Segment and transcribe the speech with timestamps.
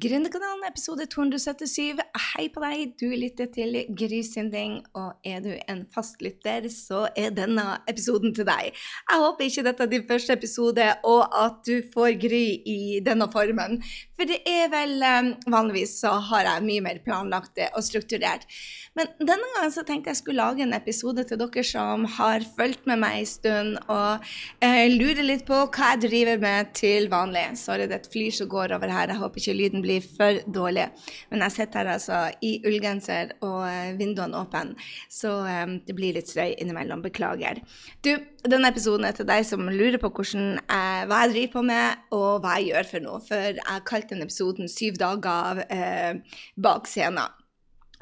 [0.00, 1.98] Gründerkanalen, episode 277.
[2.16, 7.66] Hei på deg, du lytter til Grysynding, og er du en fastlytter, så er denne
[7.84, 8.70] episoden til deg.
[8.72, 13.28] Jeg håper ikke dette er din første episode, og at du får Gry i denne
[13.34, 13.82] formen.
[14.16, 18.48] For det er vel um, Vanligvis så har jeg mye mer planlagt og strukturert.
[18.96, 22.88] Men denne gangen så tenkte jeg skulle lage en episode til dere som har fulgt
[22.88, 24.24] med meg en stund, og
[24.64, 27.44] eh, lurer litt på hva jeg driver med til vanlig.
[27.60, 29.12] Sorry, det er et fly som går over her.
[29.12, 30.88] Jeg håper ikke lyden blir for dårlig.
[31.30, 34.76] Men jeg sitter her altså i ullgenser og eh, vinduene åpne,
[35.10, 37.02] så um, det blir litt støy innimellom.
[37.02, 37.58] Beklager.
[38.04, 38.12] Du,
[38.46, 42.02] denne episoden er til deg som lurer på hvordan jeg, hva jeg driver på med,
[42.14, 43.22] og hva jeg gjør for noe.
[43.26, 47.41] For jeg kalte denne episoden 'Syv dager eh, bak scenen'.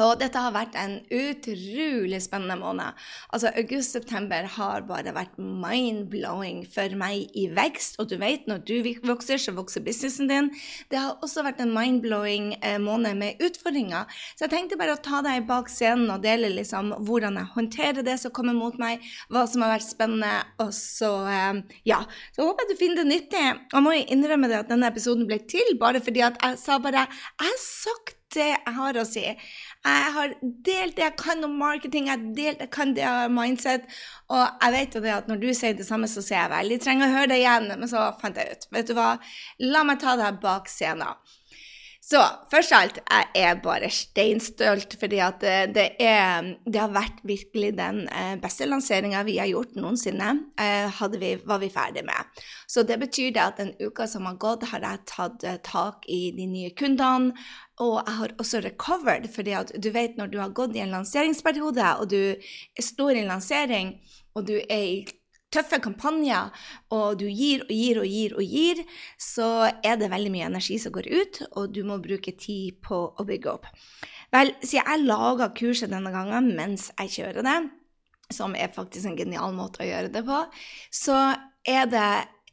[0.00, 2.96] Og dette har vært en utrolig spennende måned.
[3.34, 7.98] Altså, August-september har bare vært mind-blowing for meg i vekst.
[8.00, 10.50] Og du vet, når du vokser, så vokser businessen din.
[10.90, 14.08] Det har også vært en mind-blowing eh, måned med utfordringer.
[14.36, 18.06] Så jeg tenkte bare å ta deg bak scenen og dele liksom hvordan jeg håndterer
[18.06, 20.32] det som kommer mot meg, hva som har vært spennende.
[20.64, 22.00] Og så, eh, ja.
[22.36, 23.44] Så håper jeg du finner det nyttig.
[23.74, 26.78] Jeg må jo innrømme det at denne episoden ble til bare fordi at jeg sa
[26.80, 29.24] bare Jeg har sagt det jeg har å si.
[29.24, 32.94] Jeg har delt det jeg kan om marketing, jeg har delt det jeg kan
[33.26, 33.88] om mindset.
[34.30, 36.72] Og jeg vet jo det at når du sier det samme, så sier jeg vel,
[36.74, 37.68] de trenger å høre det igjen.
[37.74, 38.70] Men så fant jeg ut.
[38.76, 39.10] Vet du hva,
[39.64, 41.18] la meg ta det her bak scenen.
[42.10, 42.18] Så
[42.50, 47.68] først av alt, jeg er bare steinstolt, fordi at det, er, det har vært virkelig
[47.78, 52.42] den eh, beste lanseringa vi har gjort noensinne, eh, vi, var vi ferdig med.
[52.66, 56.08] Så det betyr det at den uka som har gått, har jeg tatt eh, tak
[56.10, 57.36] i de nye kundene.
[57.80, 60.90] Og jeg har også recovered, fordi at du vet når du har gått i en
[60.92, 62.34] lanseringsperiode, og du
[62.82, 63.94] står i en lansering,
[64.34, 65.19] og du er i
[65.54, 66.50] tøffe kampanjer,
[66.94, 68.84] og du gir og gir og gir og gir,
[69.20, 73.02] så er det veldig mye energi som går ut, og du må bruke tid på
[73.10, 73.68] å bygge opp.
[74.30, 77.58] Vel, siden jeg laga kurset denne gangen mens jeg kjører det,
[78.30, 80.44] som er faktisk en genial måte å gjøre det på,
[80.94, 81.18] så
[81.66, 82.10] er det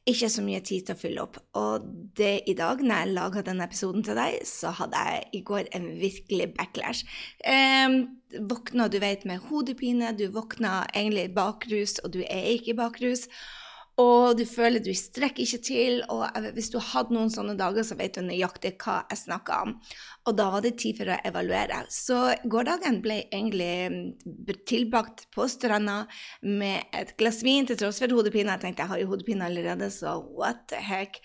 [0.08, 1.40] ikke så mye tid til å fylle opp.
[1.60, 1.86] Og
[2.18, 5.70] det i dag, når jeg laga denne episoden til deg, så hadde jeg i går
[5.78, 7.04] en virkelig backlash.
[7.44, 8.00] Eh,
[8.50, 13.28] våkna, du vet, med hodepine, du våkna egentlig bakrus, og du er ikke bakrus
[13.98, 16.04] og du føler du strekker ikke til.
[16.14, 16.22] Og
[16.54, 19.74] hvis du hadde noen sånne dager, så vet du nøyaktig hva jeg snakker om.
[20.30, 21.82] Og da var det tid for å evaluere.
[21.90, 26.04] Så gårsdagen ble egentlig mm, tilbakt på stranda
[26.46, 28.54] med et glass vin til tross for hodepine.
[28.54, 31.18] Jeg tenkte jeg har jo hodepine allerede, så what the heck.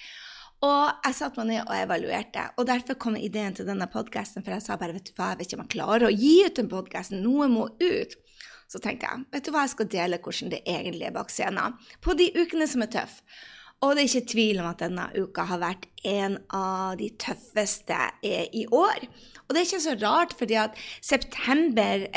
[0.64, 2.46] Og jeg satte meg ned og evaluerte.
[2.56, 5.42] Og derfor kom ideen til denne podkasten, for jeg sa bare vet du hva, jeg
[5.42, 7.20] vet ikke om jeg klarer å gi ut den podkasten.
[7.20, 8.16] Noe må ut.
[8.72, 11.76] Så tenkte jeg vet du hva, jeg skal dele hvordan det egentlig er bak scenen
[12.04, 13.20] på de ukene som er tøffe.
[13.82, 17.96] Og det er ikke tvil om at denne uka har vært en av de tøffeste
[18.22, 19.08] i år.
[19.42, 20.78] Og det er ikke så rart, fordi at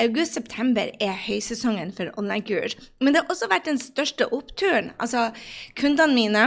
[0.04, 2.78] august-september er høysesongen for online-kurs.
[3.02, 4.92] Men det har også vært den største oppturen.
[5.02, 5.32] Altså,
[5.74, 6.46] kundene mine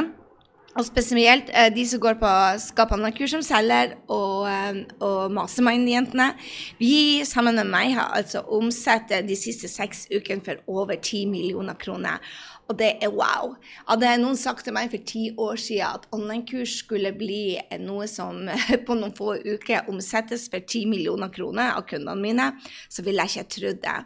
[0.78, 6.30] og spesielt eh, de som går på Skap kurs som selger, og, eh, og Mastermind-jentene.
[6.78, 11.74] Vi sammen med meg har altså omsatt de siste seks ukene for over ti millioner
[11.74, 12.22] kroner.
[12.68, 13.54] Og det er wow.
[13.88, 18.42] Hadde noen sagt til meg for ti år siden at online-kurs skulle bli noe som
[18.86, 22.50] på noen få uker omsettes for ti millioner kroner av kundene mine,
[22.92, 24.00] så ville jeg ikke trodd det.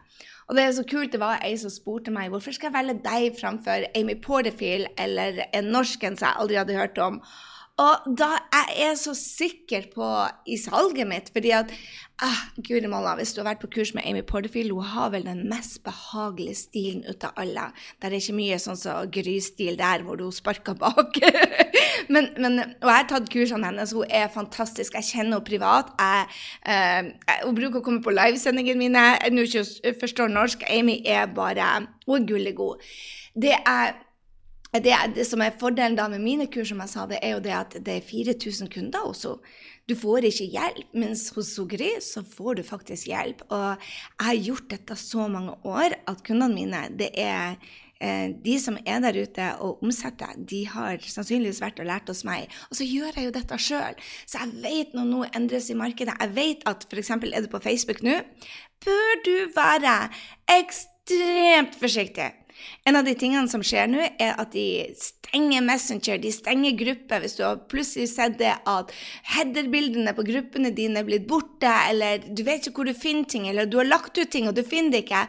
[0.50, 3.02] Og det er så kult, det var ei som spurte meg hvorfor skal jeg velge
[3.06, 7.22] deg framfor Amy Porterfield eller en norsken som jeg aldri hadde hørt om.
[7.80, 10.06] Og da jeg er så sikker på
[10.44, 11.70] i salget mitt, fordi at
[12.20, 15.24] ah, Guri malla, hvis du har vært på kurs med Amy Porterfield, hun har vel
[15.24, 17.70] den mest behagelige stilen ut av alle.
[17.96, 21.16] Det er ikke mye sånn som så Gry-stil der hvor hun sparker bak.
[22.12, 23.96] men, men, og jeg har tatt kursene hennes.
[23.96, 25.00] Hun er fantastisk.
[25.00, 25.96] Jeg kjenner henne privat.
[25.96, 26.28] Jeg,
[26.68, 29.08] eh, hun bruker å komme på livesendingene mine.
[29.16, 30.68] Jeg nå ikke forstår norsk.
[30.68, 32.84] Amy er bare Hun er gullegod.
[33.32, 33.96] Det er
[34.72, 37.44] det, det, som er fordelen da med mine kurs, som jeg sa, det er jo
[37.44, 39.36] det at det er 4000 kunder også.
[39.90, 43.42] Du får ikke hjelp, mens hos Sugri så får du faktisk hjelp.
[43.50, 47.58] Og jeg har gjort dette så mange år at kundene mine, det er
[48.02, 52.24] Eh, de som er der ute og omsetter, de har sannsynligvis vært og lært hos
[52.26, 52.50] meg.
[52.70, 53.98] Og så gjør jeg jo dette sjøl.
[54.26, 56.16] Så jeg vet når noe endres i markedet.
[56.18, 57.12] Jeg vet at f.eks.
[57.14, 58.18] er du på Facebook nå,
[58.82, 59.94] bør du være
[60.50, 62.32] ekstremt forsiktig.
[62.88, 64.66] En av de tingene som skjer nå, er at de
[64.98, 67.22] stenger Messenger, de stenger grupper.
[67.24, 68.94] Hvis du har plutselig sett det at
[69.34, 73.48] header-bildene på gruppene dine er blitt borte, eller du vet ikke hvor du finner ting,
[73.50, 75.26] eller du har lagt ut ting og du finner det ikke.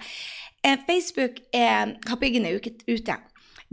[0.63, 3.19] Eh, Facebook er, har piggene ute.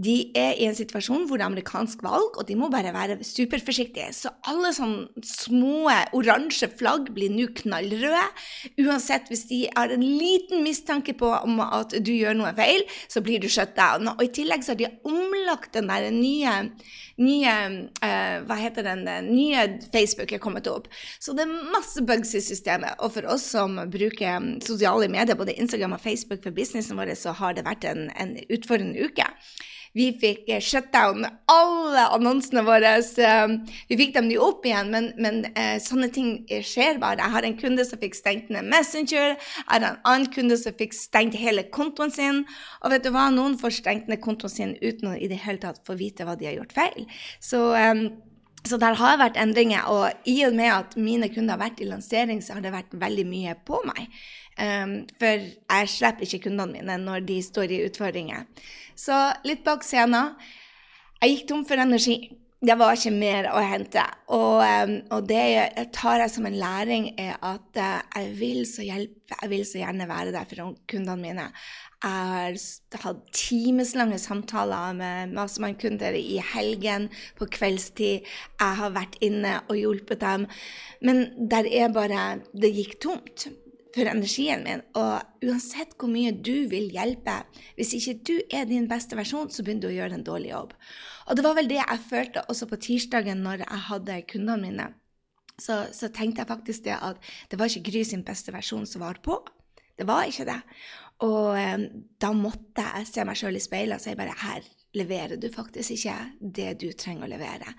[0.00, 3.18] De er i en situasjon hvor det er amerikansk valg, og de må bare være
[3.26, 4.08] superforsiktige.
[4.16, 8.22] Så alle sånne små oransje flagg blir nå knallrøde.
[8.80, 13.22] Uansett, hvis de har en liten mistanke på om at du gjør noe feil, så
[13.24, 14.08] blir du shut down.
[14.14, 16.54] Og i tillegg så har de omlagt den der nye,
[17.20, 17.56] nye
[18.00, 20.88] uh, Hva heter den nye Facebook er kommet opp.
[21.20, 22.96] Så det er masse bugs i systemet.
[23.04, 27.34] Og for oss som bruker sosiale medier, både Instagram og Facebook for businessen vår, så
[27.36, 29.28] har det vært en, en utfordrende uke.
[29.96, 32.92] Vi fikk eh, shutdown alle annonsene våre.
[33.90, 37.18] Vi fikk dem jo opp igjen, men, men eh, sånne ting skjer bare.
[37.22, 39.34] Jeg har en kunde som fikk stengt ned Messenger.
[39.34, 42.44] Jeg har en annen kunde som fikk stengt hele kontoen sin.
[42.84, 45.62] Og vet du hva, noen får stengt ned kontoen sin uten å i det hele
[45.62, 47.06] tatt få vite hva de har gjort feil.
[47.42, 48.10] Så um,
[48.68, 51.88] så der har vært endringer, og i og med at mine kunder har vært i
[51.88, 54.10] lansering, så har det vært veldig mye på meg.
[54.60, 58.44] Um, for jeg slipper ikke kundene mine når de står i utfordringer.
[58.98, 59.16] Så
[59.48, 60.34] litt bak scenen.
[61.20, 62.18] Jeg gikk tom for energi.
[62.60, 64.02] Det var ikke mer å hente.
[64.36, 68.84] Og, um, og det tar jeg som en læring, er at uh, jeg vil så
[68.84, 71.46] hjelpe, jeg vil så gjerne være der for kundene mine.
[72.00, 77.08] Jeg har hatt timeslange samtaler med Mastermann-kunder i helgen,
[77.40, 78.28] på kveldstid.
[78.60, 80.46] Jeg har vært inne og hjulpet dem.
[81.00, 83.48] Men der er bare Det gikk tomt
[83.94, 84.82] for energien min.
[84.98, 87.40] Og uansett hvor mye du vil hjelpe,
[87.78, 90.74] hvis ikke du er din beste versjon, så begynner du å gjøre en dårlig jobb.
[91.28, 94.88] Og det var vel det jeg følte også på tirsdagen når jeg hadde kundene mine.
[95.60, 97.20] Så, så tenkte jeg faktisk det at
[97.52, 99.36] det var ikke Gry sin beste versjon som var på.
[99.98, 100.60] Det var ikke det.
[101.26, 101.82] Og um,
[102.16, 104.64] da måtte jeg se meg sjøl i speilet og si bare her
[104.96, 107.74] leverer du faktisk ikke det du trenger å levere.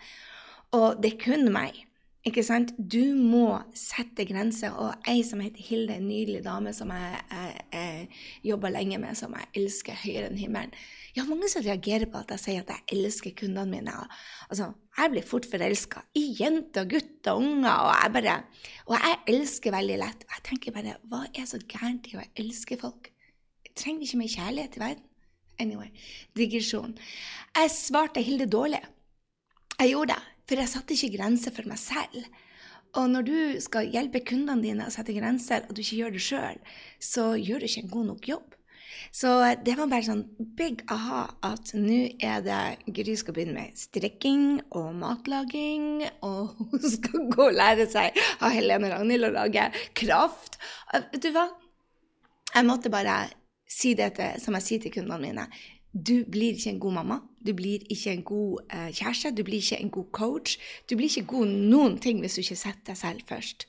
[0.78, 1.81] Og det er kun meg
[2.21, 2.69] ikke sant?
[2.77, 4.75] Du må sette grenser.
[4.77, 9.18] Og ei som heter Hilde, en nydelig dame som jeg, jeg, jeg jobber lenge med,
[9.18, 10.75] som jeg elsker høyere enn himmelen.
[11.15, 13.95] Jeg har mange som reagerer på at jeg sier at jeg elsker kundene mine.
[14.47, 14.69] Altså,
[15.00, 18.38] jeg blir fort forelska i jenter, gutter, unger, og jeg bare
[18.85, 20.25] Og jeg elsker veldig lett.
[20.27, 23.09] Og Jeg tenker bare, hva er så gærent i å elske folk?
[23.65, 25.07] Jeg trenger ikke mer kjærlighet i verden.
[25.62, 25.89] Anyway,
[26.38, 26.94] digresjon.
[27.57, 28.81] Jeg svarte Hilde dårlig.
[29.79, 30.31] Jeg gjorde det.
[30.50, 32.24] For jeg satte ikke grenser for meg selv.
[33.00, 36.24] Og når du skal hjelpe kundene dine å sette grenser, og du ikke gjør det
[36.26, 36.58] sjøl,
[37.00, 38.58] så gjør du ikke en god nok jobb.
[39.12, 39.32] Så
[39.66, 40.24] det var bare sånn
[40.58, 42.60] big aha at nå er det
[42.96, 48.54] Gry skal begynne med strikking og matlaging, og hun skal gå og lære seg av
[48.56, 49.68] Helene Ragnhild å lage
[49.98, 50.60] kraft.
[50.94, 51.48] Vet du hva?
[52.52, 53.24] Jeg måtte bare
[53.72, 55.48] si det til, som jeg sier til kundene mine.
[55.92, 59.62] Du blir ikke en god mamma, du blir ikke en god eh, kjæreste, du blir
[59.62, 60.58] ikke en god coach.
[60.90, 63.68] Du blir ikke god noen ting hvis du ikke setter deg selv først.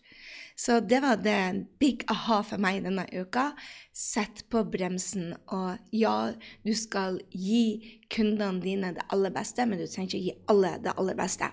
[0.57, 3.53] Så det var det big aha for meg denne uka.
[3.97, 5.33] Sett på bremsen.
[5.55, 6.33] Og ja,
[6.63, 10.95] du skal gi kundene dine det aller beste, men du trenger ikke gi alle det
[10.99, 11.49] aller beste.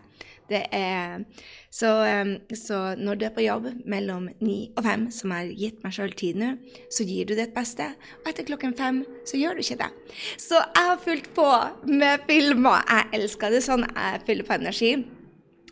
[0.49, 1.25] Det er,
[1.69, 1.91] så,
[2.57, 6.15] så, når du er på jobb mellom ni og fem, som har gitt meg sjøl
[6.17, 6.55] tid nå,
[6.93, 7.91] så gir du ditt beste.
[8.23, 9.91] Og etter klokken fem så gjør du ikke det.
[10.41, 11.47] Så jeg har fulgt på
[11.89, 12.83] med filmer.
[12.89, 13.85] Jeg elsker det sånn.
[13.93, 14.93] Jeg fyller på energi.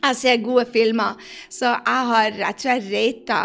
[0.08, 1.18] Jeg ser gode filmer.
[1.50, 3.40] Så jeg har Jeg tror jeg rata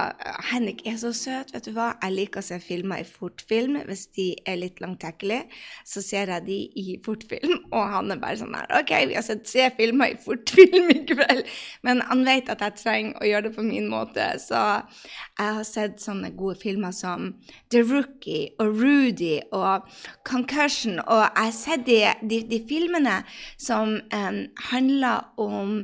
[0.52, 1.92] Henrik er så søt, vet du hva.
[2.02, 3.80] Jeg liker å se filmer i fortfilm.
[3.88, 5.48] Hvis de er litt langtekkelige,
[5.84, 7.56] så ser jeg de i fortfilm.
[7.76, 11.00] Og han er bare sånn her OK, vi har sett tre filmer i fortfilm i
[11.08, 11.50] kveld.
[11.82, 14.28] Men han vet at jeg trenger å gjøre det på min måte.
[14.42, 17.32] Så jeg har sett sånne gode filmer som
[17.74, 19.90] The Rookie og Rudy og
[20.28, 21.00] Concussion.
[21.02, 23.22] Og jeg har sett de, de, de filmene
[23.58, 25.82] som um, handler om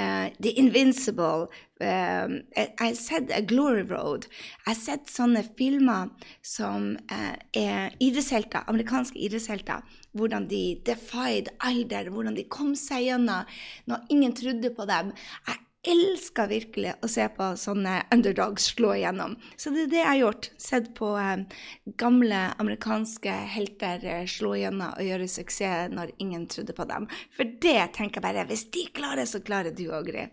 [0.00, 1.50] Uh, The Invincible.
[1.80, 4.28] Uh, jeg har sett A Glory Road.
[4.30, 6.12] Jeg har sett sånne filmer
[6.46, 9.84] som uh, er idrettshelter, amerikanske idrettshelter.
[10.16, 13.50] Hvordan de defied alder, hvordan de kom seg gjennom
[13.90, 15.12] når ingen trodde på dem.
[15.48, 19.36] Jeg elsker virkelig å se på sånne underdogs slå igjennom.
[19.56, 20.48] Så det er det jeg har gjort.
[20.60, 21.62] Sett på eh,
[22.00, 27.08] gamle amerikanske helter eh, slå igjennom og gjøre suksess når ingen trodde på dem.
[27.36, 30.26] For det tenker jeg bare Hvis de klarer, så klarer du òg, Gry.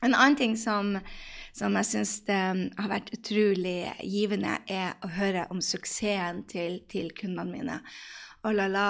[0.00, 0.94] En annen ting som,
[1.52, 7.12] som jeg syns eh, har vært utrolig givende, er å høre om suksessen til, til
[7.12, 7.78] kundene mine.
[8.46, 8.88] Oh la la,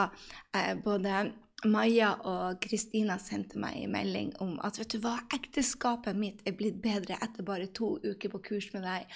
[0.54, 1.24] eh, både
[1.66, 6.54] Maja og Kristina sendte meg en melding om at vet du hva, ekteskapet mitt er
[6.58, 9.08] blitt bedre etter bare to uker på kurs med deg.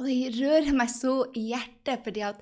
[0.00, 2.40] Og det rører meg så i hjertet, fordi at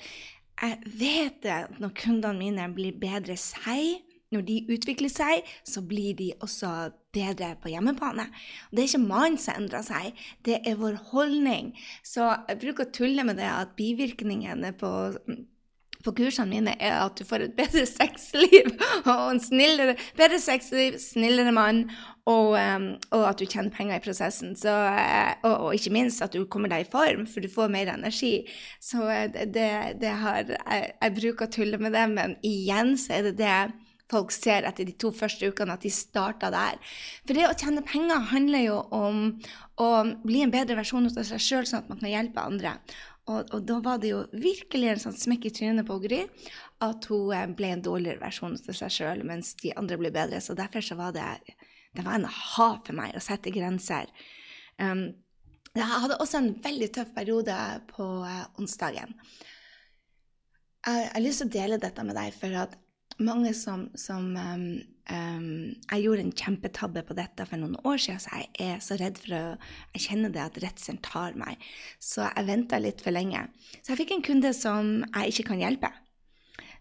[0.61, 6.15] jeg vet at når kundene mine blir bedre seg, når de utvikler seg, så blir
[6.15, 8.29] de også bedre på hjemmebane.
[8.71, 11.73] Det er ikke mannen som endrer seg, det er vår holdning.
[12.07, 14.93] Så jeg bruker å tulle med det at bivirkningene på
[16.05, 18.71] på kursene mine, er at du får et bedre sexliv
[19.05, 21.85] og en snillere, bedre sexliv, snillere mann,
[22.31, 24.55] og, um, og, at du tjener penger i prosessen.
[24.59, 27.73] Så, uh, og, og, ikke minst at du kommer deg i form, for du får
[27.73, 28.35] mer energi.
[28.83, 29.71] Så uh, det,
[30.03, 33.61] det, har jeg, jeg bruker å tulle med det, men igjen så er det det
[34.11, 36.79] folk ser etter de to første ukene, at de starta der.
[37.25, 39.21] For det å tjene penger handler jo om
[39.81, 39.91] å
[40.25, 42.75] bli en bedre versjon av seg sjøl, sånn at man kan hjelpe andre.
[43.31, 46.25] Og, og, da var det jo virkelig en sånn smekk i trynet på Gry
[46.83, 50.41] at hun eh, ble en dårligere versjon av seg sjøl, mens de andre ble bedre.
[50.43, 51.27] Så derfor så var det,
[51.95, 54.11] det var en ha for meg å sette grenser.
[54.81, 55.11] Um,
[55.77, 57.55] jeg hadde også en veldig tøff periode
[57.93, 59.15] på uh, onsdagen.
[60.81, 62.75] Jeg, jeg har lyst til å dele dette med deg, for at
[63.25, 64.67] mange som, som um,
[65.13, 65.47] um,
[65.91, 69.21] Jeg gjorde en kjempetabbe på dette for noen år siden, så jeg er så redd
[69.23, 69.43] for å
[69.97, 71.61] Jeg kjenner det at redselen tar meg.
[72.03, 73.47] Så jeg venta litt for lenge.
[73.81, 75.93] Så jeg fikk en kunde som jeg ikke kan hjelpe.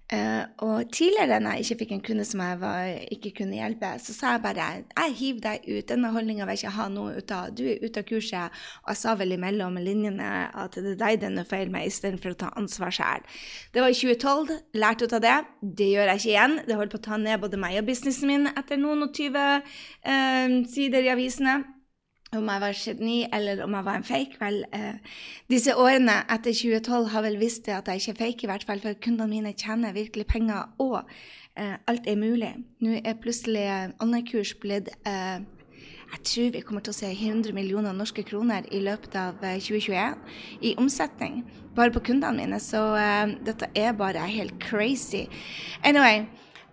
[0.09, 3.91] Uh, og tidligere, når jeg ikke fikk en kunde som jeg var, ikke kunne hjelpe,
[4.01, 5.85] så sa jeg bare jeg hiver deg ut.
[5.91, 7.51] Denne holdninga vil jeg ikke ha noe ut av.
[7.53, 8.57] Du er ute av kurset.
[8.87, 12.33] Og jeg sa vel imellom linjene at det er deg den er feil med, istedenfor
[12.33, 13.25] å ta ansvar sjøl.
[13.69, 14.57] Det var i 2012.
[14.81, 15.39] Lærte ut av det.
[15.61, 16.61] Det gjør jeg ikke igjen.
[16.65, 19.49] Det holdt på å ta ned både meg og businessen min etter noen og tyve
[19.61, 21.61] uh, sider i avisene
[22.37, 24.39] om jeg var geni eller om jeg var en fake.
[24.41, 25.19] Vel, eh,
[25.49, 28.81] disse årene etter 2012 har vel visst at jeg ikke er fake, i hvert fall,
[28.83, 31.01] for kundene mine tjener virkelig penger, og
[31.57, 32.53] eh, alt er mulig.
[32.81, 33.65] Nå er plutselig
[33.99, 35.39] Andøy-kurs blitt eh,
[36.09, 39.93] jeg tror vi kommer til å se 100 millioner norske kroner i løpet av 2021
[39.93, 41.43] eh, i omsetning
[41.77, 45.27] bare på kundene mine, så uh, dette er bare helt crazy.
[45.85, 46.25] Anyway,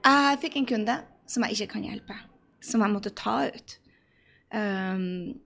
[0.03, 0.97] jeg fikk en kunde
[1.29, 2.17] som jeg ikke kan hjelpe,
[2.65, 3.77] som jeg måtte ta ut.
[4.55, 5.37] Um,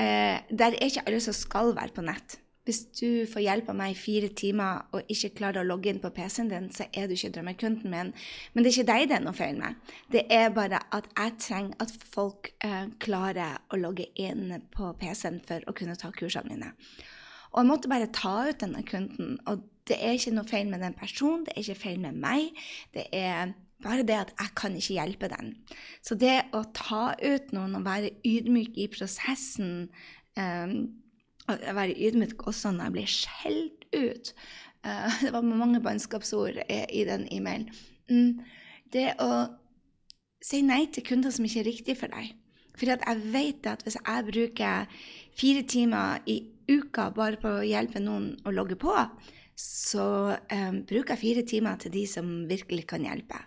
[0.00, 2.38] eh, der er ikke alle som skal være på nett.
[2.66, 6.00] Hvis du får hjelp av meg i fire timer og ikke klarer å logge inn
[6.02, 8.10] på PC-en din, så er du ikke drømmekunden min.
[8.52, 9.76] Men det er ikke deg det er noe feil med.
[10.10, 15.38] Det er bare at jeg trenger at folk eh, klarer å logge inn på PC-en
[15.46, 16.72] for å kunne ta kursene mine.
[17.52, 19.38] Og jeg måtte bare ta ut denne kunden.
[19.46, 22.66] Og det er ikke noe feil med den personen, det er ikke feil med meg.
[22.96, 23.54] Det er
[23.86, 25.54] bare det at jeg kan ikke hjelpe den.
[26.04, 29.74] Så det å ta ut noen og være ydmyk i prosessen
[30.38, 30.78] um,
[31.46, 34.32] Være ydmyk også når jeg blir skjelt ut
[34.82, 37.70] uh, Det var mange bannskapsord i den e-mailen.
[38.10, 38.40] Um,
[38.92, 39.46] det å
[40.42, 42.34] si nei til kunder som ikke er riktig for deg.
[42.76, 44.98] For jeg vet at hvis jeg bruker
[45.38, 48.94] fire timer i uka bare på å hjelpe noen å logge på,
[49.56, 53.38] så um, bruker jeg fire timer til de som virkelig kan hjelpe.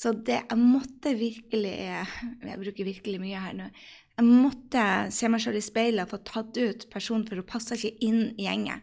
[0.00, 3.68] Så det Jeg måtte virkelig Jeg bruker virkelig mye her nå.
[4.16, 4.82] Jeg måtte
[5.14, 8.34] se meg selv i speilet og få tatt ut personen, for hun passa ikke inn
[8.36, 8.82] i gjengen.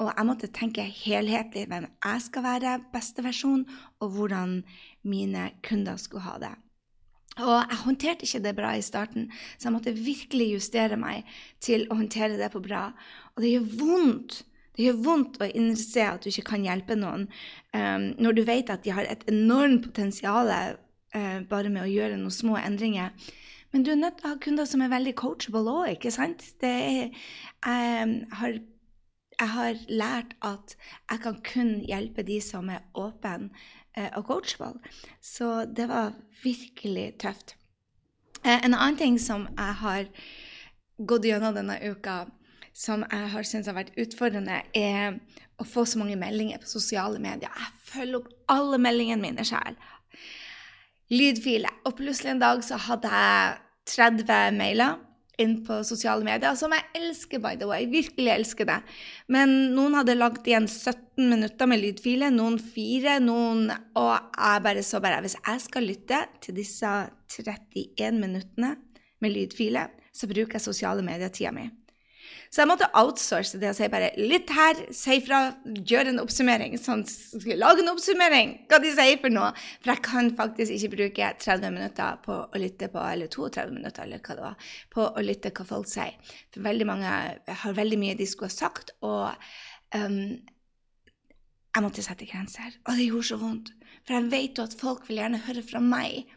[0.00, 3.66] Og jeg måtte tenke helhetlig hvem jeg skal være, beste versjon,
[4.00, 4.62] og hvordan
[5.04, 6.54] mine kunder skulle ha det.
[7.42, 11.28] Og jeg håndterte ikke det bra i starten, så jeg måtte virkelig justere meg
[11.62, 12.86] til å håndtere det på bra.
[13.34, 14.40] Og det gjør vondt
[14.74, 17.28] det gjør vondt å innse at du ikke kan hjelpe noen
[17.76, 22.18] um, når du vet at de har et enormt potensial uh, bare med å gjøre
[22.18, 23.14] noen små endringer.
[23.74, 26.42] Men du er nødt til å ha kunder som er veldig coachable òg, ikke sant?
[26.62, 27.14] Er,
[27.66, 28.58] um, har,
[29.38, 30.76] jeg har lært at
[31.10, 34.94] jeg kan kun hjelpe de som er åpne uh, og coachable.
[35.22, 37.56] Så det var virkelig tøft.
[38.42, 40.10] Uh, en annen ting som jeg har
[40.98, 42.24] gått gjennom denne uka,
[42.74, 45.18] som jeg har syntes har vært utfordrende, er
[45.62, 47.52] å få så mange meldinger på sosiale medier.
[47.54, 49.78] Jeg følger opp alle meldingene mine sjøl.
[51.14, 51.70] Lydfile.
[51.86, 53.58] Og plutselig en dag så hadde jeg
[53.94, 54.98] 30 mailer
[55.42, 57.86] inn på sosiale medier, som jeg elsker, by the way.
[57.90, 58.78] Virkelig elsker det.
[59.34, 64.82] Men noen hadde lagt igjen 17 minutter med lydfile, noen fire, noen Og jeg bare
[64.86, 66.90] så bare Hvis jeg skal lytte til disse
[67.30, 68.74] 31 minuttene
[69.22, 71.68] med lydfile, så bruker jeg sosiale medier-tida mi.
[72.54, 76.76] Så jeg måtte outsource det og si bare litt her, si fra, gjør en oppsummering.
[76.80, 77.02] Sånn,
[77.58, 79.50] lag en oppsummering, hva de sier for noe.
[79.82, 84.06] For jeg kan faktisk ikke bruke 30 minutter på å lytte på, eller 32 minutter,
[84.06, 86.14] eller hva det var, på å lytte hva folk sier.
[86.54, 87.14] For veldig mange
[87.64, 89.32] har veldig mye de skulle ha sagt, og
[89.96, 90.20] um,
[91.74, 92.78] jeg måtte sette grenser.
[92.86, 93.74] Og det gjorde så vondt.
[94.04, 96.30] For jeg vet jo at folk vil gjerne høre fra meg.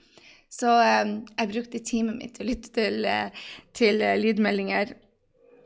[0.50, 4.96] Så um, jeg brukte teamet mitt til å lytte til, uh, til uh, lydmeldinger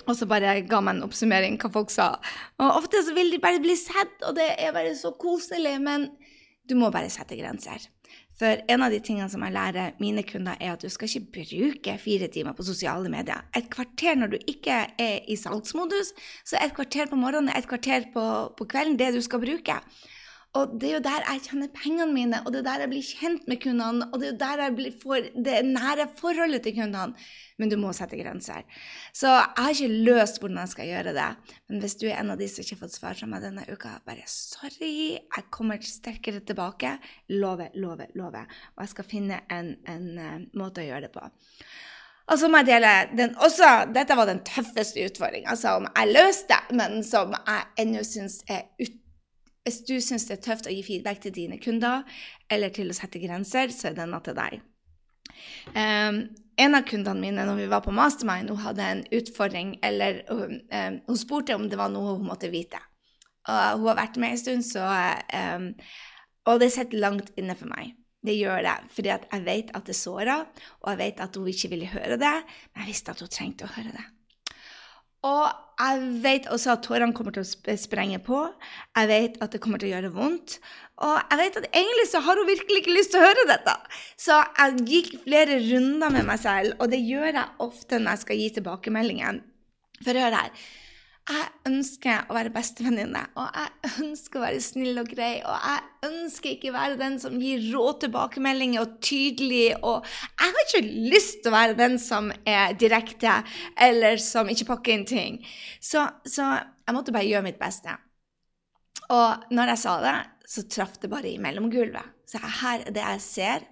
[0.08, 2.14] og så bare ga meg en oppsummering hva folk sa.
[2.62, 5.78] Og ofte så vil de bare bli sett, og det er bare så koselig.
[5.84, 6.10] Men
[6.70, 7.90] du må bare sette grenser.
[8.42, 11.44] For en av de tingene som jeg lærer mine kunder, er at du skal ikke
[11.44, 13.44] bruke fire timer på sosiale medier.
[13.58, 16.10] Et kvarter når du ikke er i salgsmodus,
[16.48, 18.24] så et kvarter på morgenen, et kvarter på,
[18.58, 19.78] på kvelden, det du skal bruke.
[20.60, 23.06] Og det er jo der jeg tjener pengene mine, og det er der jeg blir
[23.08, 27.16] kjent med kundene, og det er jo der jeg får det nære forholdet til kundene.
[27.62, 28.66] Men du må sette grenser.
[29.16, 31.30] Så jeg har ikke løst hvordan jeg skal gjøre det.
[31.70, 33.64] Men hvis du er en av de som ikke har fått svar fra meg denne
[33.70, 34.92] uka, bare sorry,
[35.22, 36.98] jeg kommer sterkere tilbake.
[37.32, 38.50] Lover, lover, lover.
[38.76, 41.24] Og jeg skal finne en, en uh, måte å gjøre det på.
[42.32, 46.60] Og så må jeg dele den også, Dette var den tøffeste utfordringa som jeg løste,
[46.76, 48.98] men som jeg ennå syns er ut,
[49.66, 52.02] Hvis du syns det er tøft å gi feedback til dine kunder,
[52.50, 54.62] eller til å sette grenser, så er denne til deg.
[55.76, 56.24] Um,
[56.62, 60.58] en av kundene mine når vi var på Mastermind, hun hadde en utfordring, eller um,
[60.58, 62.82] um, hun spurte om det var noe hun måtte vite.
[63.50, 64.86] Og hun har vært med en stund, så
[66.46, 67.96] Og det sitter langt inne for meg.
[68.26, 70.46] Det gjør det fordi jeg vet at det sårer,
[70.82, 72.34] og jeg vet at hun ikke ville høre det,
[72.74, 74.06] men jeg visste at hun trengte å høre det.
[75.28, 75.44] Og
[75.82, 78.40] jeg vet også at tårene kommer til å sprenge på.
[78.98, 80.58] Jeg vet at det kommer til å gjøre vondt.
[81.02, 83.74] Og jeg vet at egentlig så har hun virkelig ikke lyst til å høre dette.
[84.20, 88.24] Så jeg gikk flere runder med meg selv, og det gjør jeg ofte når jeg
[88.26, 89.42] skal gi tilbakemeldinger.
[90.02, 90.64] For hør her.
[91.30, 95.36] Jeg ønsker å være bestevenninne, og jeg ønsker å være snill og grei.
[95.46, 99.76] Og jeg ønsker ikke å være den som gir rå tilbakemeldinger og tydelig.
[99.86, 103.38] Og jeg har ikke lyst til å være den som er direkte,
[103.78, 105.42] eller som ikke pakker inn ting.
[105.78, 107.94] Så, så jeg måtte bare gjøre mitt beste.
[109.12, 110.18] Og når jeg sa det,
[110.52, 112.18] så traff det bare i mellomgulvet.
[112.28, 113.68] Så her er det jeg ser.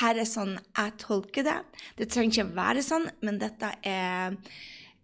[0.00, 1.56] Her er sånn jeg tolker det.
[1.98, 4.36] Det trenger ikke å være sånn, men dette er,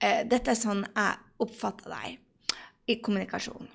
[0.01, 2.19] dette er sånn jeg oppfatta deg
[2.93, 3.69] i kommunikasjon.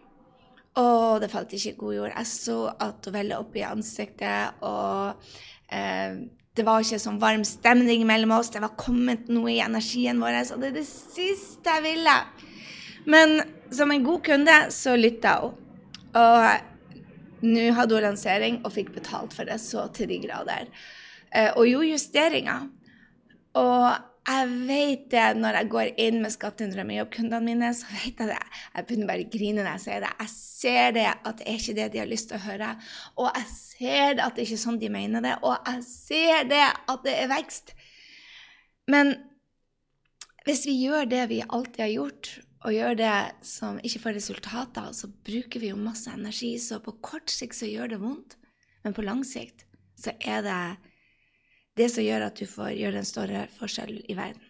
[0.79, 2.11] Og det falt ikke i god jord.
[2.13, 5.25] Jeg så at hun veldig opp i ansiktet, og
[5.67, 6.21] eh,
[6.55, 8.51] det var ikke sånn varm stemning mellom oss.
[8.53, 12.15] Det var kommet noe i energien vår, og det er det siste jeg ville.
[13.11, 13.41] Men
[13.73, 15.57] som en god kunde så lytta hun.
[16.11, 20.71] Og nå hadde hun lansering og fikk betalt for det så til de grader.
[21.31, 22.67] Eh, og gjorde justeringer.
[23.59, 28.19] Og jeg vet det når jeg går inn med Skattehundre og kundene mine, så vet
[28.21, 28.37] jeg det.
[28.75, 30.11] Jeg begynner bare å grine når jeg sier det.
[30.19, 32.69] Jeg ser det at det er ikke det de har lyst til å høre.
[33.17, 35.33] Og jeg ser det at det ikke er sånn de mener det.
[35.41, 37.73] Og jeg ser det at det er vekst.
[38.93, 39.15] Men
[40.45, 44.93] hvis vi gjør det vi alltid har gjort, og gjør det som ikke får resultater,
[44.93, 46.53] så bruker vi jo masse energi.
[46.61, 48.37] Så på kort sikt så gjør det vondt,
[48.85, 49.65] men på lang sikt
[49.97, 50.61] så er det
[51.81, 54.41] det som gjør at du får gjøre en større forskjell i verden.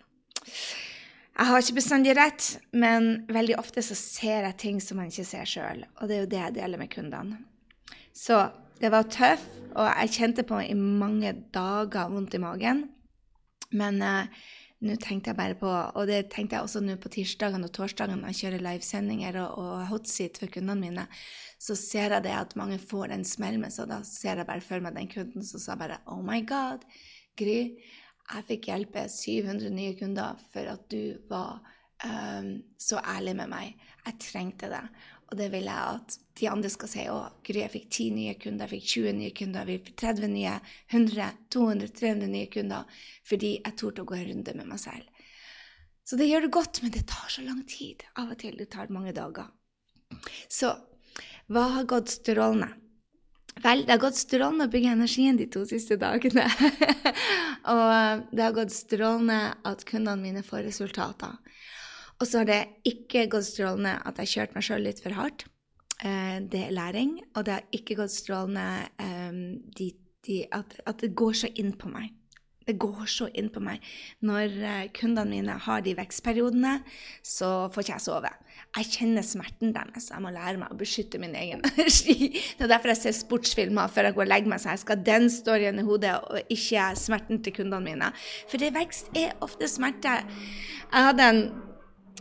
[1.32, 5.26] Jeg har ikke bestandig rett, men veldig ofte så ser jeg ting som man ikke
[5.26, 5.86] ser sjøl.
[5.98, 7.40] Og det er jo det jeg deler med kundene.
[8.14, 8.44] Så
[8.82, 12.84] det var tøff, og jeg kjente på i mange dager vondt i magen.
[13.72, 14.42] Men uh,
[14.84, 18.20] nå tenkte jeg bare på, og det tenkte jeg også nå på tirsdagene og torsdagene
[18.20, 21.08] når jeg kjører livesendinger og, og hotseat for kundene mine,
[21.62, 24.66] så ser jeg det at mange får en smell med, så da ser jeg bare
[24.66, 26.82] for meg den kunden som sa bare Oh my God,
[27.40, 27.60] Gry,
[28.32, 31.60] jeg fikk hjelpe 700 nye kunder for at du var
[32.06, 33.88] um, så ærlig med meg.
[34.06, 34.84] Jeg trengte det.
[35.32, 37.40] Og det vil jeg at de andre skal si òg.
[37.48, 40.58] Gry, jeg fikk 10 nye kunder, jeg fikk 20 nye kunder, vi fikk 30 nye,
[40.92, 43.02] 100, 200, 300 nye kunder.
[43.28, 45.08] Fordi jeg torde å gå en runde med meg selv.
[46.04, 48.04] Så det gjør det godt, men det tar så lang tid.
[48.20, 49.48] Av og til det tar mange dager.
[50.52, 50.74] Så
[51.52, 52.74] hva har gått strålende?
[53.60, 56.48] Vel, det har gått strålende å bygge energien de to siste dagene.
[57.74, 61.36] og eh, det har gått strålende at kundene mine får resultater.
[62.22, 65.18] Og så har det ikke gått strålende at jeg har kjørt meg sjøl litt for
[65.18, 65.46] hardt.
[66.02, 67.18] Eh, det er læring.
[67.36, 69.44] Og det har ikke gått strålende um,
[69.78, 69.92] de,
[70.26, 72.14] de, at, at, det går så inn på meg.
[72.68, 73.82] Det går så inn på meg.
[74.26, 76.76] Når uh, kundene mine har de vekstperiodene,
[77.26, 78.34] så får ikke jeg sove.
[78.78, 80.12] Jeg kjenner smerten deres.
[80.14, 82.30] Jeg må lære meg å beskytte min egen energi.
[82.58, 85.02] Det er derfor jeg ser sportsfilmer før jeg går og legger meg, så jeg skal
[85.10, 88.14] den storyen i hodet, og ikke smerten til kundene mine.
[88.52, 90.22] For det vekst er ofte smerte.
[90.92, 91.44] Jeg hadde en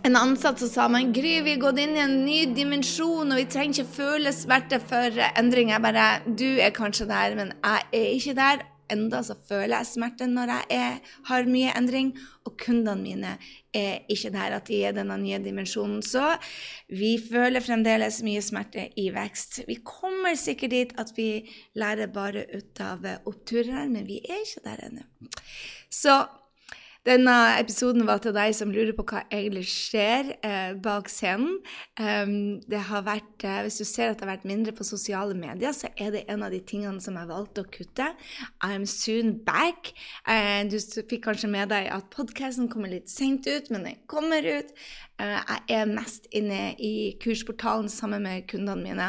[0.01, 3.37] en ansatt som sa men Gry, vi har gått inn i en ny dimensjon, og
[3.37, 5.75] vi trenger ikke føle smerte for endring.
[5.75, 9.89] Jeg bare Du er kanskje der, men jeg er ikke der enda så føler jeg
[9.91, 12.13] smerte når jeg er, har mye endring,
[12.49, 13.35] og kundene mine
[13.77, 16.01] er ikke der at de er denne nye dimensjonen.
[16.03, 16.25] Så
[16.89, 19.63] vi føler fremdeles mye smerte i vekst.
[19.69, 21.31] Vi kommer sikkert dit at vi
[21.79, 25.07] lærer bare ut av oppturer, men vi er ikke der ennå.
[25.91, 26.17] Så
[27.09, 31.57] denne episoden var til deg som lurer på hva egentlig skjer eh, bak scenen.
[31.97, 35.35] Um, det har vært, eh, Hvis du ser at det har vært mindre på sosiale
[35.35, 38.11] medier, så er det en av de tingene som jeg valgte å kutte.
[38.61, 39.95] I'm soon back.
[40.29, 44.45] Eh, du fikk kanskje med deg at podkasten kommer litt sent ut, men den kommer
[44.45, 44.75] ut.
[45.21, 49.09] Eh, jeg er mest inne i kursportalen sammen med kundene mine.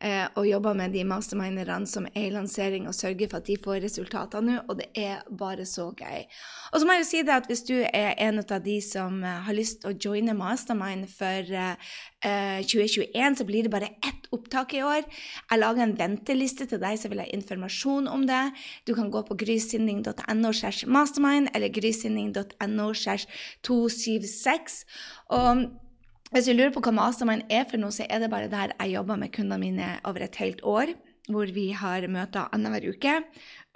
[0.00, 3.56] Eh, og jobber med de masterminderne som er i lansering, og sørger for at de
[3.64, 6.26] får resultater nå, og det er bare så gøy.
[6.72, 9.22] Og så må jeg jo si det at hvis du er en av de som
[9.24, 14.26] eh, har lyst til å joine mastermind for eh, 2021, så blir det bare ett
[14.34, 15.04] opptak i år.
[15.50, 18.42] Jeg lager en venteliste til deg som vil ha informasjon om det.
[18.88, 20.52] Du kan gå på grysynding.no
[20.92, 22.92] mastermind eller grysynding.no
[23.62, 24.84] 276.
[25.36, 25.66] Og
[26.34, 28.96] hvis du lurer på hva mastermind er for noe, så er det bare der jeg
[28.96, 30.96] jobber med kundene mine over et helt år.
[31.26, 33.14] Hvor vi har møter annenhver uke.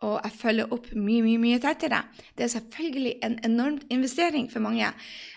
[0.06, 1.98] Og jeg følger opp mye, mye mye tettere.
[2.38, 4.86] Det er selvfølgelig en enorm investering for mange.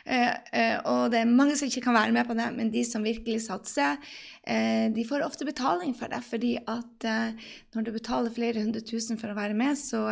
[0.06, 2.86] Eh, eh, og det er mange som ikke kan være med på det, men de
[2.88, 3.97] som virkelig satser,
[4.45, 6.21] eh, de får ofte betaling for det.
[6.30, 7.10] Fordi at
[7.76, 10.06] når du betaler flere hundre tusen for å være med, så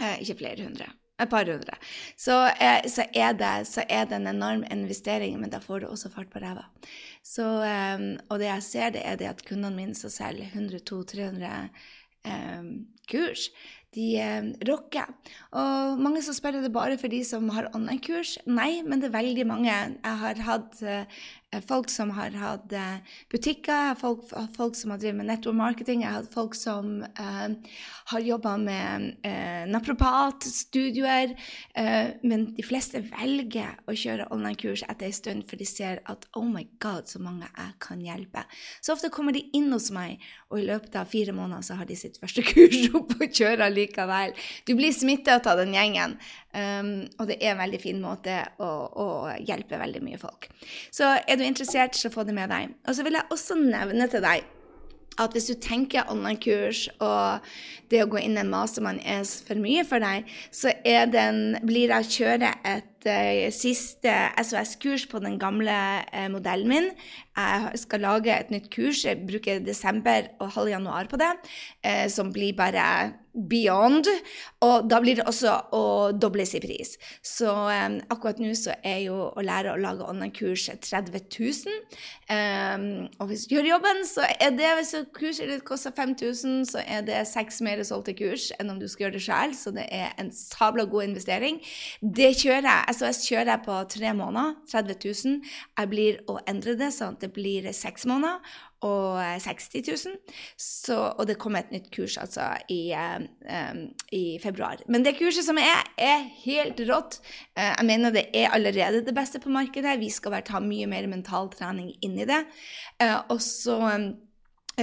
[0.00, 0.86] Ikke flere hundre
[1.20, 1.78] et par hundre.
[2.16, 5.90] Så, eh, så, er det, så, er det, en enorm investering, men da får du
[5.90, 6.66] også fart på ræva.
[6.66, 11.68] Eh, og det jeg ser, det er det at kundene mine som selger 100-200-300
[12.24, 12.72] eh,
[13.10, 13.50] kurs,
[13.94, 15.10] de eh, rocker.
[15.58, 18.36] Og mange som spør er det bare for de som har online-kurs.
[18.46, 19.70] Nei, men det er veldig mange.
[19.70, 21.04] Jeg har hatt Eh,
[21.66, 22.98] folk som har hatt eh,
[23.30, 24.22] butikker, folk,
[24.54, 27.48] folk som har drevet med network marketing, jeg har hatt folk som uh,
[28.12, 31.34] har jobba med uh, naprapatstudioer.
[31.74, 36.28] Uh, men de fleste velger å kjøre online-kurs etter en stund, for de ser at
[36.38, 38.44] oh my god, så mange jeg kan hjelpe.
[38.78, 41.90] Så ofte kommer de inn hos meg, og i løpet av fire måneder så har
[41.90, 44.38] de sitt første kurs opp og kjører likevel.
[44.70, 46.14] Du blir smittet av den gjengen.
[46.50, 49.04] Um, og det er en veldig fin måte å, å,
[49.38, 50.48] hjelpe veldig mye folk.
[50.90, 52.72] Så er du interessert, så få det med deg.
[52.88, 54.48] Og så vil jeg også nevne til deg
[55.20, 57.46] at hvis du tenker online-kurs og
[57.92, 60.72] det å gå inn i en mastermann er for mye for deg, så
[61.12, 65.76] den, blir det å kjøre et uh, siste SOS-kurs på den gamle
[66.08, 66.90] uh, modellen min.
[67.36, 69.04] Jeg skal lage et nytt kurs.
[69.04, 71.32] Jeg bruker desember og halv januar på det,
[71.84, 72.86] uh, som blir bare
[73.34, 74.08] beyond.
[74.64, 75.82] Og da blir det også å
[76.16, 76.94] dobles i pris.
[77.24, 81.78] Så um, akkurat nå så er jo å lære å lage online-kurs 30 000.
[82.30, 82.86] Um,
[83.18, 87.04] og hvis du gjør jobben, så er det hvis kurset ditt koster 5000, så er
[87.06, 89.56] det seks mer solgte kurs enn om du skal gjøre det sjøl.
[89.56, 91.60] Så det er en sabla god investering.
[92.00, 92.98] Det kjører jeg.
[93.00, 94.58] SOS kjører jeg på tre måneder.
[94.70, 95.54] 30 000.
[95.80, 100.16] Jeg blir å endre det sånn at det blir seks måneder og 60 000.
[100.56, 104.80] Så, og det kommer et nytt kurs altså i, um, i, februar.
[104.88, 107.20] Men det kurset som er, er helt rått.
[107.58, 109.98] Uh, jeg mener det er allerede det beste på markedet.
[110.00, 112.42] Vi skal ta mye mer mental trening inn i det.
[113.02, 114.10] Uh, og så um,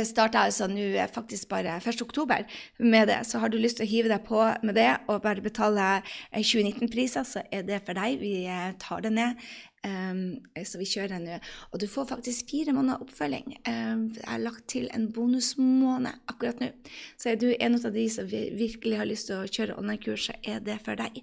[0.05, 2.45] starta altså nå faktisk bare 1.10
[2.79, 3.21] med det.
[3.25, 6.01] Så har du lyst til å hive deg på med det og bare betale
[6.36, 8.19] 2019-priser, så er det for deg.
[8.21, 8.45] Vi
[8.81, 9.47] tar det ned.
[9.88, 11.38] Um, så vi kjører nå.
[11.71, 13.53] Og du får faktisk fire måneder oppfølging.
[13.69, 16.71] Um, jeg har lagt til en bonusmåned akkurat nå.
[17.19, 20.38] Så er du en av de som virkelig har lyst til å kjøre online-kurs, så
[20.43, 21.21] er det for deg.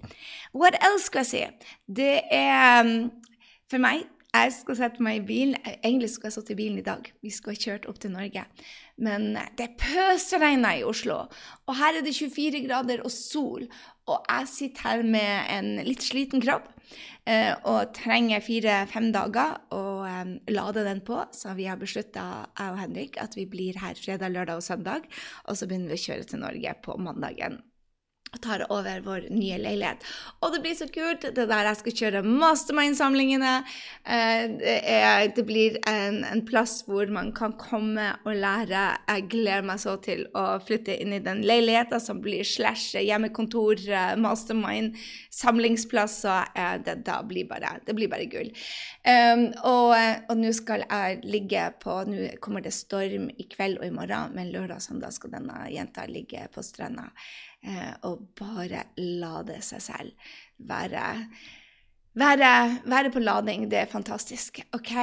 [0.55, 1.69] What else skal jeg si?
[2.01, 3.11] Det er um,
[3.69, 5.55] for meg jeg skal sette meg i bilen.
[5.75, 7.07] Egentlig skulle jeg sittet i bilen i dag.
[7.23, 8.45] Vi skulle ha kjørt opp til Norge.
[9.01, 11.25] Men det pøsregner i Oslo.
[11.67, 13.67] Og her er det 24 grader og sol.
[14.11, 16.67] Og jeg sitter her med en litt sliten kropp
[17.25, 21.21] eh, og trenger fire-fem dager å eh, lade den på.
[21.35, 22.25] Så vi har beslutta,
[22.59, 25.07] jeg og Henrik, at vi blir her fredag, lørdag og søndag.
[25.49, 27.63] Og så begynner vi å kjøre til Norge på mandagen
[28.43, 30.03] tar over vår nye leilighet.
[30.43, 31.25] Og det blir så kult!
[31.25, 33.53] Det er der jeg skal kjøre mastermind-samlingene.
[34.05, 38.83] Eh, det, blir en, en, plass hvor man kan komme og lære.
[39.09, 43.81] Jeg gleder meg så til å flytte inn i den leiligheten som blir slash hjemmekontor,
[43.89, 44.99] eh, mastermind,
[45.33, 46.51] samlingsplasser.
[46.85, 48.51] Det, det, blir bare, det blir bare gull.
[49.05, 49.93] Um, og,
[50.31, 54.33] og nå skal jeg ligge på Nå kommer det storm i kveld og i morgen,
[54.35, 57.54] men lørdag og søndag skal denne jenta ligge på stranda eh,
[58.07, 60.31] og bare lade seg selv.
[60.57, 61.05] Være,
[62.15, 62.51] være,
[62.85, 64.61] være, på lading, det er fantastisk.
[64.75, 64.93] OK,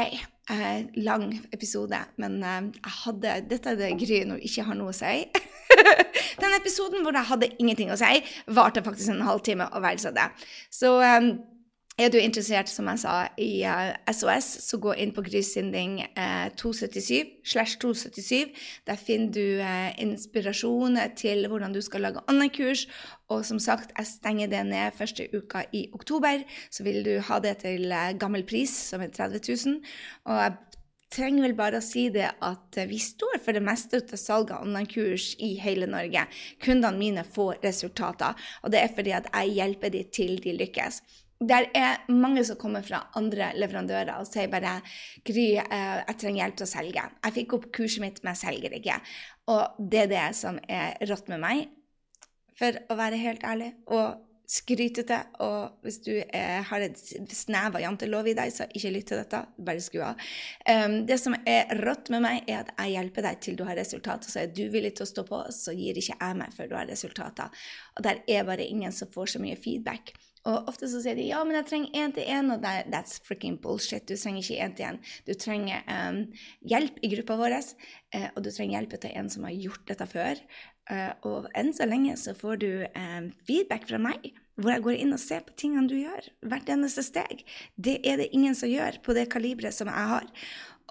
[0.50, 4.94] eh, lang episode, men eh, jeg hadde Dette er det Gry nå ikke har noe
[4.94, 5.26] å si.
[6.42, 8.20] Den episoden hvor jeg hadde ingenting å si,
[8.52, 10.28] varte faktisk en halvtime, og vel så det.
[10.72, 11.34] Så um,
[12.00, 15.98] er du interessert, som jeg sa, i uh, eh, SOS, så gå inn på Grysynding
[16.16, 18.54] uh, 277 slash 277.
[18.88, 22.86] Der finner du uh, inspirasjon til hvordan du skal lage online-kurs.
[23.28, 26.46] Og som sagt, jeg stenger det ned første uka i oktober.
[26.72, 29.80] Så vil du ha det til gammel pris, som er 30 000.
[30.32, 30.56] Og jeg
[31.12, 34.64] trenger vel bare å si det at vi står for det meste av salget av
[34.64, 36.24] online-kurs i hele Norge.
[36.64, 41.02] Kundene mine får resultater, og det er fordi at jeg hjelper dem til de lykkes.
[41.48, 44.80] Der er mange som kommer fra andre leverandører og sier bare
[45.26, 47.06] 'Gry, eh, jeg trenger hjelp til å selge'.
[47.24, 48.98] Jeg fikk opp kurset mitt, men jeg selger ikke.
[49.52, 51.68] Og det er det som er rått med meg,
[52.58, 53.72] for å være helt ærlig.
[53.86, 54.20] Og
[54.52, 56.98] skrytete, og hvis du eh, har et
[57.32, 59.40] snev av jantelov i deg, så ikke lytt til dette.
[59.56, 60.20] Bare skru av.
[60.68, 63.78] Um, det som er rått med meg, er at jeg hjelper deg til du har
[63.78, 64.28] resultater.
[64.28, 66.76] Så er du villig til å stå på, så gir ikke jeg meg før du
[66.76, 67.64] har resultater.
[67.96, 70.12] Og der er bare ingen som får så mye feedback.
[70.48, 74.08] Og ofte så sier de ja, men jeg trenger én-til-én, og that, that's freaking bullshit.
[74.08, 74.98] Du trenger ikke én-til-én.
[75.28, 76.24] Du trenger um,
[76.66, 77.54] hjelp i gruppa vår,
[78.16, 80.42] uh, og du trenger hjelp av en som har gjort dette før.
[80.90, 84.98] Uh, og enn så lenge så får du um, feedback fra meg, hvor jeg går
[85.04, 86.26] inn og ser på tingene du gjør.
[86.50, 87.46] Hvert eneste steg.
[87.78, 90.26] Det er det ingen som gjør på det kaliberet som jeg har.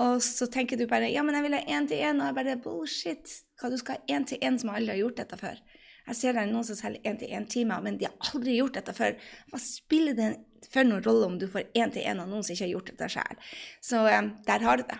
[0.01, 3.37] Og så tenker du bare ja, men jeg vil ha én-til-én, og jeg bare bullshit.
[3.59, 5.59] Hva du skal ha én-til-én som aldri har gjort dette før?
[6.07, 9.15] Jeg ser det noen som selger én-til-én-timer, men de har aldri gjort dette før.
[9.51, 10.29] Hva spiller det
[10.71, 13.41] for noen rolle om du får én-til-én av noen som ikke har gjort dette sjøl?
[13.85, 14.99] Så um, der har du det.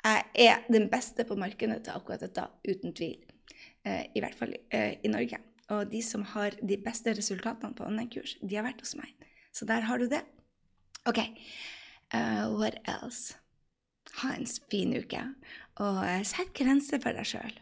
[0.00, 3.18] Jeg er den beste på markedet til akkurat dette, uten tvil.
[3.86, 5.38] Uh, I hvert fall uh, i Norge.
[5.70, 9.12] Og de som har de beste resultatene på online-kurs, de har vært hos meg.
[9.54, 10.24] Så der har du det.
[11.06, 11.20] OK.
[12.10, 13.36] Uh, what else?
[14.20, 15.22] Ha en fin uke.
[15.80, 17.54] Og sett grenser for deg sjøl.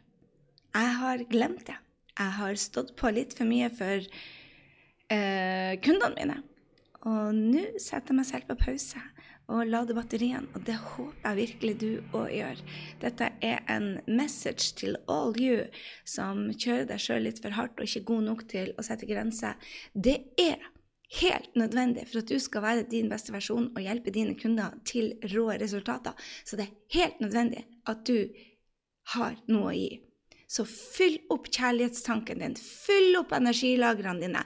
[0.72, 1.76] Jeg har glemt det
[2.18, 6.40] jeg har stått på litt for mye for uh, kundene mine.
[7.06, 9.02] Og nå setter jeg meg selv på pause
[9.48, 12.58] og lader batteriene, og det håper jeg virkelig du òg gjør.
[13.00, 15.62] Dette er en message til all you
[16.04, 19.56] som kjører deg sjøl litt for hardt og ikke god nok til å sette grenser.
[19.94, 20.60] Det er
[21.22, 25.14] helt nødvendig for at du skal være din beste versjon og hjelpe dine kunder til
[25.32, 26.12] rå resultater.
[26.44, 28.28] Så det er helt nødvendig at du
[29.14, 29.88] har noe å gi.
[30.48, 32.56] Så fyll opp kjærlighetstanken din.
[32.56, 34.44] Fyll opp energilagrene dine.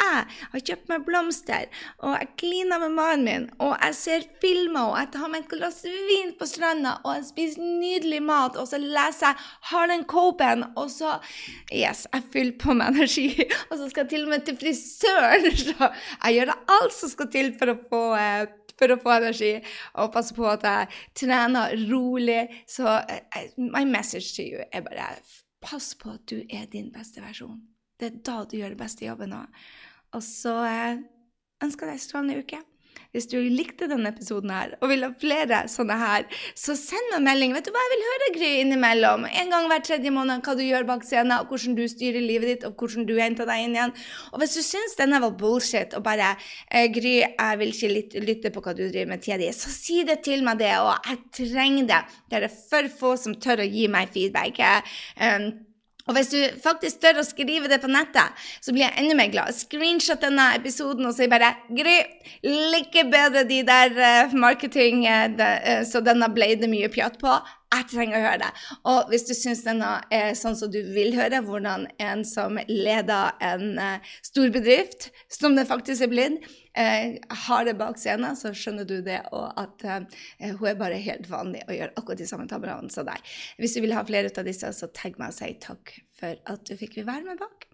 [0.00, 1.66] Jeg har kjøpt meg blomster,
[2.00, 5.50] og jeg kliner med mannen min, og jeg ser filmer, og jeg tar meg et
[5.52, 10.64] glass vin på stranda, og jeg spiser nydelig mat, og så leser jeg Harlan Copen,
[10.72, 11.18] og så
[11.70, 13.28] Yes, jeg fyller på med energi.
[13.70, 15.44] Og så skal jeg til og med til frisøren.
[15.60, 18.48] Så jeg gjør alt som skal til for å få eh,
[18.80, 19.52] for å få energi,
[20.00, 20.88] og passe på at jeg
[21.22, 22.42] trener rolig.
[22.70, 25.12] Så uh, my message to you er bare
[25.60, 27.60] pass på at du er din beste versjon.
[28.00, 29.62] Det er da du gjør det beste jobben òg.
[30.16, 31.00] Og så uh,
[31.60, 32.64] ønsker jeg deg en strålende uke.
[33.14, 36.26] Hvis du likte denne episoden her og vil ha flere sånne her,
[36.58, 37.54] så send meg en melding.
[37.56, 39.26] Vet du hva jeg vil høre, Gry, innimellom?
[39.26, 42.52] En gang hver tredje måned hva du gjør bak scenen, og hvordan du styrer livet
[42.52, 43.94] ditt, og hvordan du henter deg inn igjen.
[44.30, 46.34] Og hvis du syns denne var bullshit, og bare
[46.68, 50.02] eh, Gry, jeg vil ikke lytte på hva du driver med tida di, så si
[50.06, 52.04] det til meg, det, og jeg trenger det.
[52.30, 54.62] Det er for få som tør å gi meg feedback.
[55.18, 55.50] Um,
[56.10, 59.30] og hvis du faktisk tør å skrive det på nettet, så blir jeg enda mer
[59.30, 59.54] glad.
[59.54, 61.96] Screenshot denne episoden og si bare 'Gry,
[62.74, 67.20] like bedre de der uh, marketing, uh, de, uh, så denne ble det mye pjatt
[67.22, 67.38] på'.
[67.70, 68.50] Jeg trenger å høre det.
[68.90, 73.36] Og hvis du syns denne er sånn som du vil høre, hvordan en som leder
[73.46, 73.78] en
[74.26, 78.98] stor bedrift, som det faktisk er blitt, uh, har det bak scenen, så skjønner du
[79.06, 80.20] det, og at uh,
[80.58, 83.32] hun er bare helt vanlig og gjør akkurat de samme tabbene som deg.
[83.60, 86.66] Hvis du vil ha flere av disse, så tagg meg og si takk for at
[86.66, 87.69] du fikk være med bak.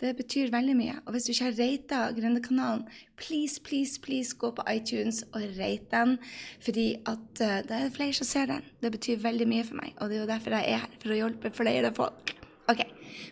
[0.00, 0.94] Det betyr veldig mye.
[1.06, 2.82] Og hvis du ikke har rata Gründerkanalen,
[3.16, 6.18] please, please, please gå på iTunes og rate den.
[6.60, 8.68] Fordi at uh, det er flere som ser den.
[8.82, 9.96] Det betyr veldig mye for meg.
[9.96, 12.36] Og det er jo derfor jeg er her, for å hjelpe flere folk.
[12.68, 12.84] OK.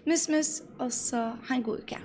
[0.09, 2.01] Mus, mus, og så ha en god uke.